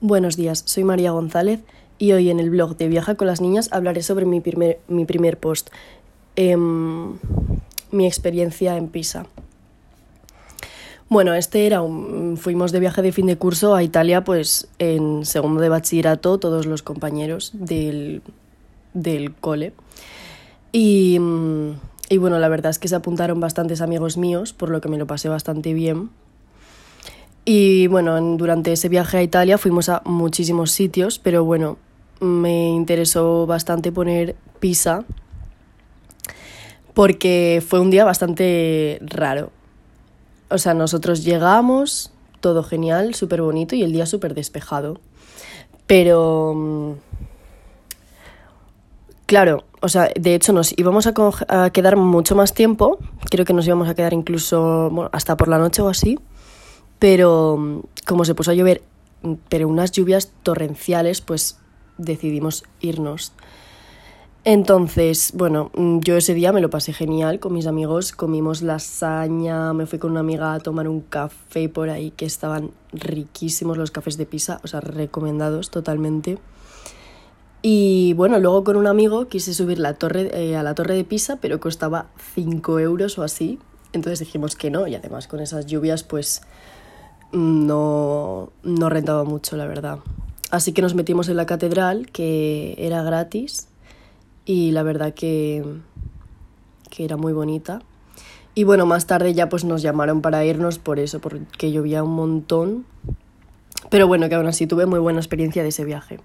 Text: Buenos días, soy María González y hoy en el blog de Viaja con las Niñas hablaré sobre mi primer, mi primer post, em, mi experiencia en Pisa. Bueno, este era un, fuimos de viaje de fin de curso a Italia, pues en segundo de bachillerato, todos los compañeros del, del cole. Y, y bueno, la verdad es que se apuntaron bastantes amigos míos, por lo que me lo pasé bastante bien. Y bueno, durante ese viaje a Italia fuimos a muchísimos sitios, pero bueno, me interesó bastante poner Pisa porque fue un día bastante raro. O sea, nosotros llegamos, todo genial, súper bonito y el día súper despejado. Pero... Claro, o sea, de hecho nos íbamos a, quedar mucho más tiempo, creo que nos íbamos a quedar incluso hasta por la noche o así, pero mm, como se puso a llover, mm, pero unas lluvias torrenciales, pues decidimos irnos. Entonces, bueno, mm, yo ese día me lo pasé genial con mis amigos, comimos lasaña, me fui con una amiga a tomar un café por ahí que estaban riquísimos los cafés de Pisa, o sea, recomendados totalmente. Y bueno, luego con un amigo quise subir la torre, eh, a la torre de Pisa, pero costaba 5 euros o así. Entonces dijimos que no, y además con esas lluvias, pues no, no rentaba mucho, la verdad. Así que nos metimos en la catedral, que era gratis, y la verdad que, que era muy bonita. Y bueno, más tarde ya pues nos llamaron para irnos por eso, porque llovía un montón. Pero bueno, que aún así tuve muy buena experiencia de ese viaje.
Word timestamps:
Buenos 0.00 0.36
días, 0.36 0.62
soy 0.64 0.84
María 0.84 1.10
González 1.10 1.58
y 1.98 2.12
hoy 2.12 2.30
en 2.30 2.38
el 2.38 2.50
blog 2.50 2.76
de 2.76 2.86
Viaja 2.86 3.16
con 3.16 3.26
las 3.26 3.40
Niñas 3.40 3.68
hablaré 3.72 4.04
sobre 4.04 4.26
mi 4.26 4.40
primer, 4.40 4.78
mi 4.86 5.04
primer 5.06 5.38
post, 5.38 5.70
em, 6.36 7.18
mi 7.90 8.06
experiencia 8.06 8.76
en 8.76 8.86
Pisa. 8.86 9.26
Bueno, 11.08 11.34
este 11.34 11.66
era 11.66 11.82
un, 11.82 12.36
fuimos 12.36 12.70
de 12.70 12.78
viaje 12.78 13.02
de 13.02 13.10
fin 13.10 13.26
de 13.26 13.38
curso 13.38 13.74
a 13.74 13.82
Italia, 13.82 14.22
pues 14.22 14.68
en 14.78 15.26
segundo 15.26 15.60
de 15.60 15.68
bachillerato, 15.68 16.38
todos 16.38 16.66
los 16.66 16.84
compañeros 16.84 17.50
del, 17.54 18.22
del 18.94 19.34
cole. 19.34 19.72
Y, 20.70 21.18
y 22.08 22.18
bueno, 22.18 22.38
la 22.38 22.46
verdad 22.46 22.70
es 22.70 22.78
que 22.78 22.86
se 22.86 22.94
apuntaron 22.94 23.40
bastantes 23.40 23.80
amigos 23.80 24.16
míos, 24.16 24.52
por 24.52 24.70
lo 24.70 24.80
que 24.80 24.88
me 24.88 24.96
lo 24.96 25.08
pasé 25.08 25.28
bastante 25.28 25.74
bien. 25.74 26.10
Y 27.50 27.86
bueno, 27.86 28.20
durante 28.36 28.74
ese 28.74 28.90
viaje 28.90 29.16
a 29.16 29.22
Italia 29.22 29.56
fuimos 29.56 29.88
a 29.88 30.02
muchísimos 30.04 30.70
sitios, 30.70 31.18
pero 31.18 31.44
bueno, 31.44 31.78
me 32.20 32.68
interesó 32.68 33.46
bastante 33.46 33.90
poner 33.90 34.36
Pisa 34.60 35.06
porque 36.92 37.64
fue 37.66 37.80
un 37.80 37.88
día 37.88 38.04
bastante 38.04 38.98
raro. 39.00 39.50
O 40.50 40.58
sea, 40.58 40.74
nosotros 40.74 41.24
llegamos, 41.24 42.12
todo 42.40 42.62
genial, 42.62 43.14
súper 43.14 43.40
bonito 43.40 43.74
y 43.74 43.82
el 43.82 43.92
día 43.92 44.04
súper 44.04 44.34
despejado. 44.34 45.00
Pero... 45.86 46.98
Claro, 49.24 49.64
o 49.80 49.88
sea, 49.88 50.10
de 50.20 50.34
hecho 50.34 50.52
nos 50.52 50.78
íbamos 50.78 51.06
a, 51.06 51.70
quedar 51.70 51.96
mucho 51.96 52.36
más 52.36 52.52
tiempo, 52.52 52.98
creo 53.30 53.46
que 53.46 53.54
nos 53.54 53.66
íbamos 53.66 53.88
a 53.88 53.94
quedar 53.94 54.12
incluso 54.12 55.08
hasta 55.12 55.36
por 55.38 55.48
la 55.48 55.56
noche 55.56 55.80
o 55.80 55.88
así, 55.88 56.18
pero 56.98 57.56
mm, 57.56 57.80
como 58.06 58.24
se 58.24 58.34
puso 58.34 58.50
a 58.50 58.54
llover, 58.54 58.82
mm, 59.22 59.34
pero 59.48 59.68
unas 59.68 59.92
lluvias 59.92 60.32
torrenciales, 60.42 61.20
pues 61.20 61.58
decidimos 61.96 62.64
irnos. 62.80 63.32
Entonces, 64.44 65.32
bueno, 65.34 65.70
mm, 65.74 65.98
yo 66.00 66.16
ese 66.16 66.32
día 66.32 66.52
me 66.52 66.60
lo 66.60 66.70
pasé 66.70 66.92
genial 66.92 67.40
con 67.40 67.52
mis 67.52 67.66
amigos, 67.66 68.12
comimos 68.12 68.62
lasaña, 68.62 69.72
me 69.74 69.86
fui 69.86 69.98
con 69.98 70.12
una 70.12 70.20
amiga 70.20 70.54
a 70.54 70.60
tomar 70.60 70.88
un 70.88 71.00
café 71.00 71.68
por 71.68 71.90
ahí 71.90 72.12
que 72.12 72.24
estaban 72.24 72.70
riquísimos 72.92 73.76
los 73.76 73.90
cafés 73.90 74.16
de 74.16 74.26
Pisa, 74.26 74.60
o 74.64 74.68
sea, 74.68 74.80
recomendados 74.80 75.70
totalmente. 75.70 76.38
Y 77.60 78.14
bueno, 78.14 78.38
luego 78.38 78.62
con 78.62 78.76
un 78.76 78.86
amigo 78.86 79.26
quise 79.28 79.52
subir 79.52 79.80
la 79.80 79.94
torre, 79.94 80.30
eh, 80.32 80.56
a 80.56 80.62
la 80.62 80.74
torre 80.74 80.94
de 80.94 81.04
Pisa, 81.04 81.38
pero 81.40 81.58
costaba 81.58 82.06
5 82.34 82.78
euros 82.78 83.18
o 83.18 83.24
así. 83.24 83.58
Entonces 83.92 84.20
dijimos 84.20 84.54
que 84.54 84.70
no, 84.70 84.86
y 84.86 84.94
además 84.94 85.26
con 85.26 85.40
esas 85.40 85.66
lluvias, 85.66 86.04
pues 86.04 86.42
no, 87.32 88.50
no 88.62 88.88
rentaba 88.88 89.24
mucho, 89.24 89.56
la 89.56 89.66
verdad. 89.66 89.98
Así 90.50 90.72
que 90.72 90.82
nos 90.82 90.94
metimos 90.94 91.28
en 91.28 91.36
la 91.36 91.46
catedral, 91.46 92.10
que 92.10 92.74
era 92.78 93.02
gratis, 93.02 93.68
y 94.44 94.70
la 94.70 94.82
verdad 94.82 95.12
que, 95.12 95.62
que 96.90 97.04
era 97.04 97.16
muy 97.16 97.32
bonita. 97.32 97.80
Y 98.54 98.64
bueno, 98.64 98.86
más 98.86 99.06
tarde 99.06 99.34
ya 99.34 99.48
pues 99.48 99.64
nos 99.64 99.82
llamaron 99.82 100.22
para 100.22 100.44
irnos 100.44 100.78
por 100.78 100.98
eso, 100.98 101.20
porque 101.20 101.70
llovía 101.70 102.02
un 102.02 102.14
montón. 102.14 102.86
Pero 103.90 104.08
bueno, 104.08 104.28
que 104.28 104.34
aún 104.34 104.46
así 104.46 104.66
tuve 104.66 104.86
muy 104.86 104.98
buena 104.98 105.20
experiencia 105.20 105.62
de 105.62 105.68
ese 105.68 105.84
viaje. 105.84 106.18